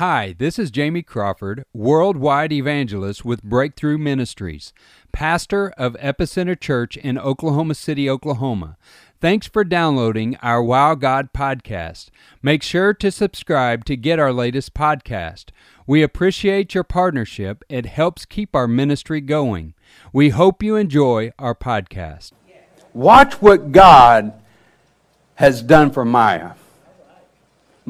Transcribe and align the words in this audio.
Hi, 0.00 0.34
this 0.38 0.58
is 0.58 0.70
Jamie 0.70 1.02
Crawford, 1.02 1.66
worldwide 1.74 2.52
evangelist 2.52 3.22
with 3.22 3.42
Breakthrough 3.42 3.98
Ministries, 3.98 4.72
pastor 5.12 5.74
of 5.76 5.92
Epicenter 5.96 6.58
Church 6.58 6.96
in 6.96 7.18
Oklahoma 7.18 7.74
City, 7.74 8.08
Oklahoma. 8.08 8.78
Thanks 9.20 9.46
for 9.46 9.62
downloading 9.62 10.36
our 10.36 10.62
Wow 10.62 10.94
God 10.94 11.34
podcast. 11.34 12.08
Make 12.42 12.62
sure 12.62 12.94
to 12.94 13.10
subscribe 13.10 13.84
to 13.84 13.94
get 13.94 14.18
our 14.18 14.32
latest 14.32 14.72
podcast. 14.72 15.50
We 15.86 16.02
appreciate 16.02 16.74
your 16.74 16.84
partnership. 16.84 17.62
It 17.68 17.84
helps 17.84 18.24
keep 18.24 18.56
our 18.56 18.66
ministry 18.66 19.20
going. 19.20 19.74
We 20.14 20.30
hope 20.30 20.62
you 20.62 20.76
enjoy 20.76 21.32
our 21.38 21.54
podcast. 21.54 22.32
Watch 22.94 23.42
what 23.42 23.70
God 23.70 24.32
has 25.34 25.60
done 25.60 25.90
for 25.90 26.06
Mai. 26.06 26.52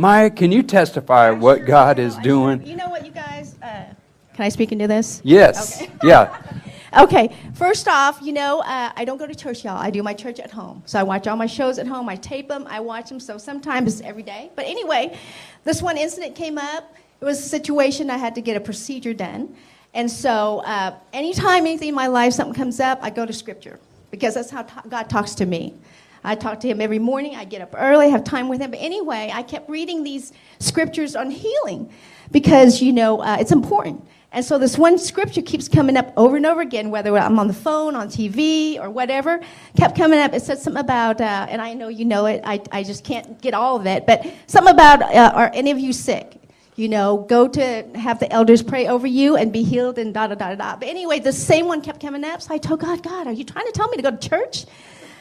Mai, 0.00 0.30
can 0.30 0.50
you 0.50 0.62
testify 0.62 1.28
what 1.28 1.66
God 1.66 1.98
is 1.98 2.16
doing? 2.16 2.66
You 2.66 2.74
know 2.74 2.88
what, 2.88 3.04
you 3.04 3.12
guys? 3.12 3.56
Uh, 3.62 3.84
can 4.32 4.46
I 4.46 4.48
speak 4.48 4.72
into 4.72 4.86
this? 4.86 5.20
Yes. 5.22 5.82
Okay. 5.82 5.92
Yeah. 6.02 6.42
Okay, 6.98 7.36
first 7.54 7.86
off, 7.86 8.18
you 8.20 8.32
know, 8.32 8.62
uh, 8.62 8.90
I 8.96 9.04
don't 9.04 9.18
go 9.18 9.24
to 9.24 9.34
church, 9.34 9.64
y'all. 9.64 9.76
I 9.76 9.90
do 9.90 10.02
my 10.02 10.12
church 10.12 10.40
at 10.40 10.50
home. 10.50 10.82
So 10.86 10.98
I 10.98 11.04
watch 11.04 11.28
all 11.28 11.36
my 11.36 11.46
shows 11.46 11.78
at 11.78 11.86
home. 11.86 12.08
I 12.08 12.16
tape 12.16 12.48
them, 12.48 12.66
I 12.68 12.80
watch 12.80 13.10
them. 13.10 13.20
So 13.20 13.38
sometimes 13.38 14.00
every 14.00 14.24
day. 14.24 14.50
But 14.56 14.64
anyway, 14.66 15.16
this 15.62 15.80
one 15.82 15.96
incident 15.96 16.34
came 16.34 16.58
up. 16.58 16.92
It 17.20 17.24
was 17.24 17.38
a 17.38 17.48
situation 17.48 18.10
I 18.10 18.16
had 18.16 18.34
to 18.34 18.40
get 18.40 18.56
a 18.56 18.60
procedure 18.60 19.14
done. 19.14 19.54
And 19.94 20.10
so 20.10 20.64
uh, 20.66 20.96
anytime 21.12 21.64
anything 21.64 21.90
in 21.90 21.94
my 21.94 22.08
life, 22.08 22.32
something 22.32 22.54
comes 22.56 22.80
up, 22.80 22.98
I 23.02 23.10
go 23.10 23.24
to 23.24 23.32
Scripture 23.32 23.78
because 24.10 24.34
that's 24.34 24.50
how 24.50 24.62
t- 24.62 24.88
God 24.88 25.08
talks 25.08 25.36
to 25.36 25.46
me. 25.46 25.74
I 26.22 26.34
talk 26.34 26.60
to 26.60 26.68
him 26.68 26.80
every 26.80 26.98
morning. 26.98 27.36
I 27.36 27.44
get 27.44 27.62
up 27.62 27.74
early, 27.76 28.10
have 28.10 28.24
time 28.24 28.48
with 28.48 28.60
him. 28.60 28.70
But 28.70 28.80
anyway, 28.80 29.30
I 29.32 29.42
kept 29.42 29.68
reading 29.68 30.04
these 30.04 30.32
scriptures 30.58 31.16
on 31.16 31.30
healing 31.30 31.90
because, 32.30 32.82
you 32.82 32.92
know, 32.92 33.20
uh, 33.20 33.38
it's 33.40 33.52
important. 33.52 34.06
And 34.32 34.44
so 34.44 34.58
this 34.58 34.78
one 34.78 34.96
scripture 34.96 35.42
keeps 35.42 35.68
coming 35.68 35.96
up 35.96 36.12
over 36.16 36.36
and 36.36 36.46
over 36.46 36.60
again, 36.60 36.90
whether 36.90 37.18
I'm 37.18 37.38
on 37.40 37.48
the 37.48 37.54
phone, 37.54 37.96
on 37.96 38.08
TV, 38.08 38.78
or 38.78 38.88
whatever, 38.88 39.40
kept 39.76 39.96
coming 39.96 40.20
up. 40.20 40.32
It 40.34 40.42
said 40.42 40.58
something 40.60 40.80
about, 40.80 41.20
uh, 41.20 41.46
and 41.48 41.60
I 41.60 41.74
know 41.74 41.88
you 41.88 42.04
know 42.04 42.26
it, 42.26 42.42
I, 42.44 42.60
I 42.70 42.84
just 42.84 43.02
can't 43.02 43.40
get 43.40 43.54
all 43.54 43.76
of 43.76 43.86
it, 43.86 44.06
but 44.06 44.24
something 44.46 44.72
about, 44.72 45.02
uh, 45.02 45.32
are 45.34 45.50
any 45.52 45.72
of 45.72 45.80
you 45.80 45.92
sick? 45.92 46.36
You 46.76 46.88
know, 46.88 47.26
go 47.28 47.48
to 47.48 47.82
have 47.96 48.20
the 48.20 48.32
elders 48.32 48.62
pray 48.62 48.86
over 48.86 49.06
you 49.06 49.36
and 49.36 49.52
be 49.52 49.64
healed 49.64 49.98
and 49.98 50.14
da 50.14 50.28
da 50.28 50.36
da 50.36 50.54
da. 50.54 50.76
But 50.76 50.88
anyway, 50.88 51.18
the 51.18 51.32
same 51.32 51.66
one 51.66 51.82
kept 51.82 52.00
coming 52.00 52.24
up. 52.24 52.40
So 52.40 52.54
I 52.54 52.58
told 52.58 52.80
God, 52.80 53.02
God, 53.02 53.26
are 53.26 53.32
you 53.32 53.44
trying 53.44 53.66
to 53.66 53.72
tell 53.72 53.88
me 53.88 53.96
to 53.96 54.02
go 54.02 54.12
to 54.12 54.28
church? 54.28 54.64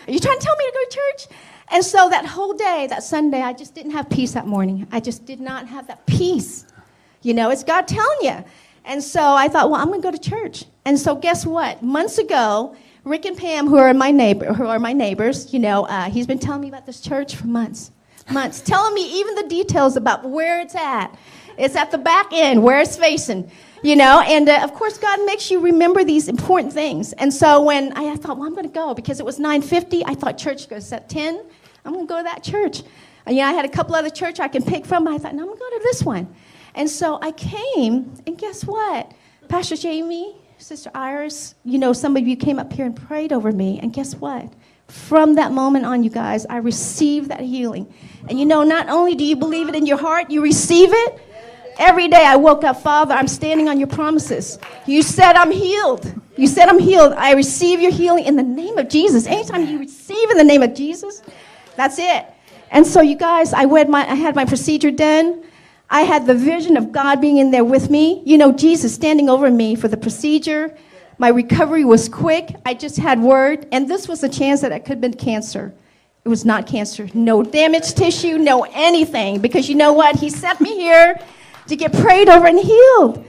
Are 0.10 0.12
you 0.12 0.20
trying 0.20 0.40
to 0.40 0.44
tell 0.44 0.56
me 0.56 0.66
to 0.66 0.72
go 0.74 0.84
to 0.90 0.98
church? 0.98 1.38
And 1.72 1.86
so 1.86 2.10
that 2.10 2.26
whole 2.26 2.54
day, 2.54 2.88
that 2.90 3.04
Sunday, 3.04 3.44
I 3.44 3.54
just 3.54 3.76
didn't 3.76 3.92
have 3.92 4.10
peace 4.10 4.32
that 4.32 4.48
morning. 4.48 4.88
I 4.92 5.00
just 5.00 5.28
did 5.28 5.40
not 5.40 5.68
have 5.68 5.86
that 5.86 6.04
peace. 6.08 6.66
You 7.22 7.36
know, 7.36 7.52
it's 7.52 7.64
God 7.64 7.88
telling 7.88 8.18
you. 8.24 8.44
And 8.86 9.04
so 9.04 9.22
I 9.22 9.50
thought, 9.50 9.70
well, 9.70 9.80
I'm 9.80 9.90
going 9.90 10.02
to 10.02 10.08
go 10.08 10.12
to 10.12 10.18
church. 10.18 10.66
And 10.84 10.98
so 10.98 11.14
guess 11.14 11.46
what? 11.46 11.84
Months 11.84 12.18
ago, 12.18 12.76
Rick 13.04 13.26
and 13.26 13.38
Pam, 13.38 13.68
who 13.68 13.78
are 13.78 13.94
my 13.94 14.10
neighbor, 14.10 14.52
who 14.52 14.66
are 14.66 14.80
my 14.80 14.94
neighbors, 14.94 15.54
you 15.54 15.60
know, 15.60 15.86
uh, 15.86 16.10
he's 16.10 16.26
been 16.26 16.40
telling 16.40 16.62
me 16.62 16.70
about 16.70 16.88
this 16.88 17.02
church 17.02 17.36
for 17.36 17.46
months, 17.46 17.92
months, 18.32 18.62
telling 18.62 18.96
me 18.96 19.20
even 19.20 19.36
the 19.36 19.48
details 19.48 19.96
about 19.96 20.28
where 20.28 20.60
it's 20.60 20.74
at. 20.74 21.16
It's 21.60 21.76
at 21.76 21.92
the 21.92 21.98
back 21.98 22.28
end, 22.32 22.64
where 22.64 22.80
it's 22.80 22.96
facing, 22.96 23.52
you 23.84 23.96
know. 23.96 24.22
And 24.22 24.48
uh, 24.48 24.62
of 24.64 24.74
course, 24.74 24.98
God 24.98 25.26
makes 25.26 25.52
you 25.52 25.60
remember 25.60 26.04
these 26.04 26.28
important 26.28 26.74
things. 26.74 27.14
And 27.14 27.34
so 27.34 27.62
when 27.62 27.92
I, 27.98 28.12
I 28.12 28.16
thought, 28.16 28.38
well, 28.38 28.48
I'm 28.48 28.56
going 28.56 28.68
to 28.68 28.74
go 28.74 28.94
because 28.94 29.20
it 29.20 29.26
was 29.26 29.40
9:50, 29.40 30.04
I 30.06 30.16
thought 30.16 30.38
church 30.38 30.70
goes 30.70 30.92
at 30.92 31.10
10. 31.10 31.46
I'm 31.86 31.94
going 31.94 32.08
to 32.08 32.10
go 32.10 32.18
to 32.18 32.24
that 32.24 32.44
church. 32.44 32.84
And 33.26 33.36
yeah, 33.36 33.48
I 33.48 33.54
had 33.54 33.66
a 33.66 33.70
couple 33.70 33.96
other 33.96 34.10
church 34.10 34.40
I 34.40 34.48
can 34.48 34.64
pick 34.64 34.86
from. 34.86 35.08
I 35.08 35.18
thought, 35.18 35.36
no, 35.36 35.44
I'm 35.44 35.48
going 35.48 35.58
to 35.58 35.64
go 35.64 35.78
to 35.78 35.84
this 35.84 36.04
one. 36.04 36.34
And 36.76 36.90
so 36.90 37.20
I 37.22 37.32
came, 37.32 38.14
and 38.26 38.38
guess 38.38 38.64
what? 38.64 39.12
Pastor 39.48 39.76
Jamie, 39.76 40.36
Sister 40.58 40.92
Iris, 40.94 41.56
you 41.64 41.78
know, 41.78 41.94
some 41.94 42.16
of 42.18 42.28
you 42.28 42.36
came 42.36 42.60
up 42.60 42.72
here 42.72 42.86
and 42.86 42.96
prayed 42.96 43.34
over 43.34 43.52
me, 43.52 43.80
and 43.81 43.94
guess 43.94 44.16
what? 44.16 44.52
From 44.88 45.36
that 45.36 45.52
moment 45.52 45.86
on, 45.86 46.03
you 46.03 46.09
guys, 46.09 46.46
I 46.48 46.58
received 46.58 47.30
that 47.30 47.42
healing. 47.42 47.92
And 48.28 48.40
you 48.40 48.46
know, 48.46 48.64
not 48.64 48.90
only 48.90 49.16
do 49.16 49.24
you 49.24 49.36
believe 49.36 49.69
it 49.69 49.75
in 49.75 49.86
your 49.86 49.98
heart, 49.98 50.31
you 50.31 50.42
receive 50.42 50.90
it. 50.92 51.22
Every 51.79 52.09
day 52.09 52.25
I 52.25 52.35
woke 52.35 52.66
up, 52.66 52.81
Father, 52.81 53.16
I'm 53.16 53.29
standing 53.29 53.69
on 53.69 53.79
your 53.79 53.88
promises. 53.88 54.59
You 54.85 55.01
said 55.01 55.38
I'm 55.38 55.50
healed. 55.50 56.13
You 56.35 56.45
said 56.45 56.67
I'm 56.67 56.78
healed. 56.78 57.13
I 57.13 57.31
receive 57.31 57.79
your 57.79 57.91
healing 57.91 58.25
in 58.25 58.35
the 58.35 58.44
name 58.44 58.78
of 58.78 58.90
Jesus. 58.90 59.25
Anytime 59.25 59.66
you 59.66 59.79
receive 59.79 60.29
in 60.29 60.35
the 60.35 60.44
name 60.44 60.62
of 60.62 60.73
Jesus, 60.73 61.22
that's 61.78 61.97
it. 61.97 62.25
And 62.69 62.85
so, 62.85 63.00
you 63.00 63.16
guys, 63.16 63.53
I, 63.53 63.63
my, 63.66 64.01
I 64.01 64.16
had 64.16 64.35
my 64.35 64.44
procedure 64.44 64.91
done. 64.91 65.41
I 65.89 66.01
had 66.01 66.28
the 66.28 66.35
vision 66.35 66.75
of 66.75 66.91
God 66.91 67.22
being 67.22 67.38
in 67.38 67.50
there 67.50 67.63
with 67.63 67.89
me. 67.89 68.23
You 68.25 68.38
know, 68.38 68.51
Jesus 68.51 68.94
standing 68.94 69.29
over 69.29 69.50
me 69.50 69.75
for 69.75 69.88
the 69.88 69.97
procedure. 69.97 70.78
My 71.18 71.29
recovery 71.29 71.85
was 71.85 72.09
quick. 72.09 72.56
I 72.66 72.73
just 72.73 72.97
had 72.97 73.22
word. 73.22 73.68
And 73.72 73.89
this 73.89 74.09
was 74.09 74.22
a 74.22 74.29
chance 74.29 74.59
that 74.62 74.73
it 74.73 74.81
could 74.81 74.89
have 74.89 75.01
been 75.01 75.13
cancer. 75.13 75.73
It 76.25 76.29
was 76.29 76.44
not 76.44 76.68
cancer. 76.68 77.07
No 77.13 77.41
damaged 77.41 77.95
tissue, 77.95 78.38
no 78.38 78.66
anything. 78.73 79.39
Because 79.39 79.69
you 79.69 79.75
know 79.75 79.94
what? 79.94 80.18
He 80.18 80.29
sent 80.29 80.59
me 80.59 80.75
here 80.75 81.18
to 81.69 81.75
get 81.75 81.94
prayed 81.94 82.30
over 82.30 82.47
and 82.47 82.59
healed. 82.59 83.25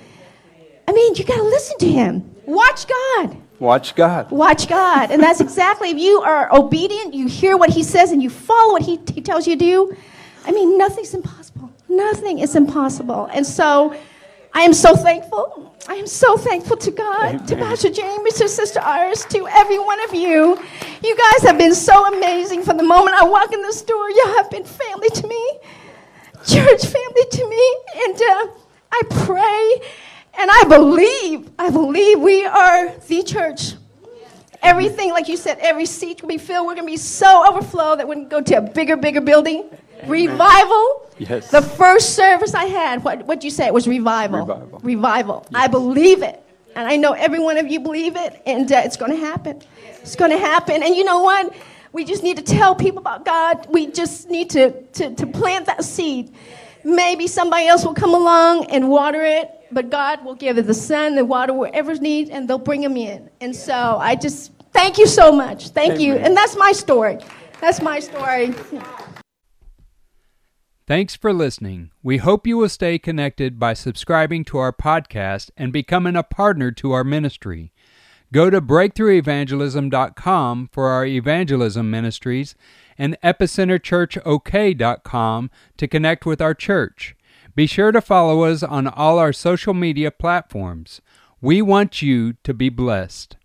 I 0.88 0.92
mean, 0.92 1.14
you 1.14 1.24
got 1.24 1.36
to 1.36 1.44
listen 1.44 1.78
to 1.78 1.88
him. 1.88 2.34
Watch 2.46 2.86
God. 2.88 3.36
Watch 3.60 3.94
God. 3.94 4.30
Watch 4.30 4.68
God. 4.68 5.10
And 5.10 5.22
that's 5.22 5.40
exactly, 5.40 5.90
if 5.90 5.98
you 5.98 6.20
are 6.22 6.52
obedient, 6.54 7.14
you 7.14 7.28
hear 7.28 7.56
what 7.56 7.70
he 7.70 7.82
says, 7.82 8.10
and 8.10 8.22
you 8.22 8.30
follow 8.30 8.72
what 8.72 8.82
he, 8.82 8.98
he 9.12 9.20
tells 9.20 9.46
you 9.46 9.56
to 9.56 9.64
do, 9.64 9.96
I 10.46 10.52
mean, 10.52 10.78
nothing's 10.78 11.14
impossible. 11.14 11.70
Nothing 11.88 12.38
is 12.38 12.56
impossible. 12.56 13.28
And 13.32 13.46
so 13.46 13.94
I 14.54 14.62
am 14.62 14.72
so 14.72 14.96
thankful. 14.96 15.76
I 15.88 15.94
am 15.94 16.06
so 16.06 16.36
thankful 16.36 16.76
to 16.78 16.90
God, 16.90 17.34
Amen. 17.34 17.46
to 17.46 17.56
Pastor 17.56 17.90
James, 17.90 18.34
to 18.34 18.48
Sister 18.48 18.80
Iris, 18.80 19.24
to 19.26 19.46
every 19.48 19.78
one 19.78 20.02
of 20.04 20.14
you. 20.14 20.58
You 21.02 21.16
guys 21.16 21.42
have 21.42 21.58
been 21.58 21.74
so 21.74 22.14
amazing 22.14 22.62
from 22.62 22.76
the 22.76 22.82
moment 22.82 23.16
I 23.16 23.24
walk 23.24 23.52
in 23.52 23.62
this 23.62 23.82
door. 23.82 24.10
You 24.10 24.24
have 24.36 24.50
been 24.50 24.64
family 24.64 25.08
to 25.10 25.26
me, 25.26 25.58
church 26.54 26.86
family 26.86 27.26
to 27.30 27.48
me. 27.48 27.76
And 28.04 28.14
uh, 28.14 28.46
I 28.92 29.02
pray 29.10 29.88
and 30.38 30.50
I 30.50 30.64
believe, 30.64 31.50
I 31.58 31.70
believe 31.70 32.20
we 32.20 32.44
are 32.44 32.88
the 33.08 33.22
church. 33.22 33.74
Everything, 34.62 35.10
like 35.10 35.28
you 35.28 35.36
said, 35.36 35.58
every 35.60 35.86
seat 35.86 36.20
will 36.20 36.28
be 36.28 36.38
filled. 36.38 36.66
We're 36.66 36.74
going 36.74 36.86
to 36.86 36.92
be 36.92 36.96
so 36.98 37.48
overflow 37.48 37.96
that 37.96 38.06
we 38.06 38.14
can 38.14 38.28
go 38.28 38.42
to 38.42 38.54
a 38.56 38.60
bigger, 38.60 38.96
bigger 38.96 39.20
building. 39.20 39.70
Revival. 40.06 41.10
Yes. 41.18 41.50
The 41.50 41.62
first 41.62 42.14
service 42.14 42.54
I 42.54 42.64
had, 42.64 43.04
what 43.04 43.26
what 43.26 43.44
you 43.44 43.50
say? 43.50 43.66
It 43.66 43.74
was 43.74 43.86
revival. 43.86 44.40
Revival. 44.40 44.78
Revival. 44.82 45.46
Yes. 45.50 45.62
I 45.62 45.66
believe 45.66 46.22
it, 46.22 46.42
and 46.74 46.88
I 46.88 46.96
know 46.96 47.12
every 47.12 47.38
one 47.38 47.58
of 47.58 47.68
you 47.68 47.80
believe 47.80 48.16
it, 48.16 48.40
and 48.46 48.70
uh, 48.72 48.80
it's 48.82 48.96
going 48.96 49.10
to 49.12 49.18
happen. 49.18 49.60
It's 50.00 50.16
going 50.16 50.30
to 50.30 50.38
happen. 50.38 50.82
And 50.82 50.96
you 50.96 51.04
know 51.04 51.20
what? 51.20 51.52
We 51.92 52.04
just 52.04 52.22
need 52.22 52.36
to 52.36 52.42
tell 52.42 52.74
people 52.74 53.00
about 53.00 53.24
God. 53.24 53.66
We 53.68 53.88
just 53.88 54.30
need 54.30 54.50
to, 54.50 54.82
to, 54.82 55.14
to 55.14 55.26
plant 55.26 55.66
that 55.66 55.84
seed. 55.84 56.32
Maybe 56.84 57.26
somebody 57.26 57.66
else 57.66 57.84
will 57.84 57.94
come 57.94 58.14
along 58.14 58.66
and 58.66 58.88
water 58.88 59.22
it, 59.22 59.50
but 59.72 59.90
God 59.90 60.24
will 60.24 60.34
give 60.34 60.56
it 60.56 60.66
the 60.66 60.74
sun, 60.74 61.16
the 61.16 61.24
water, 61.24 61.52
wherever's 61.52 62.00
needed, 62.00 62.32
and 62.32 62.48
they'll 62.48 62.58
bring 62.58 62.80
them 62.80 62.96
in. 62.96 63.28
And 63.40 63.54
so 63.54 63.98
I 64.00 64.14
just 64.14 64.52
thank 64.72 64.98
you 64.98 65.06
so 65.06 65.32
much. 65.32 65.70
Thank 65.70 65.94
Amen. 65.94 66.00
you. 66.00 66.14
And 66.16 66.36
that's 66.36 66.56
my 66.56 66.72
story. 66.72 67.18
That's 67.60 67.82
my 67.82 68.00
story. 68.00 68.54
Thanks 70.86 71.14
for 71.14 71.32
listening. 71.32 71.90
We 72.02 72.16
hope 72.16 72.46
you 72.46 72.56
will 72.56 72.68
stay 72.68 72.98
connected 72.98 73.60
by 73.60 73.74
subscribing 73.74 74.44
to 74.46 74.58
our 74.58 74.72
podcast 74.72 75.50
and 75.56 75.72
becoming 75.72 76.16
a 76.16 76.24
partner 76.24 76.72
to 76.72 76.92
our 76.92 77.04
ministry. 77.04 77.72
Go 78.32 78.48
to 78.48 78.60
breakthroughevangelism.com 78.60 80.68
for 80.70 80.88
our 80.88 81.04
evangelism 81.04 81.90
ministries 81.90 82.54
and 82.96 83.18
epicenterchurchok.com 83.24 85.50
to 85.76 85.88
connect 85.88 86.24
with 86.24 86.40
our 86.40 86.54
church. 86.54 87.16
Be 87.56 87.66
sure 87.66 87.90
to 87.90 88.00
follow 88.00 88.44
us 88.44 88.62
on 88.62 88.86
all 88.86 89.18
our 89.18 89.32
social 89.32 89.74
media 89.74 90.12
platforms. 90.12 91.00
We 91.40 91.60
want 91.60 92.02
you 92.02 92.34
to 92.44 92.54
be 92.54 92.68
blessed. 92.68 93.36